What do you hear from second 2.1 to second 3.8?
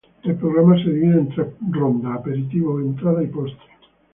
"Aperitivo", "Entrada", y "Postre".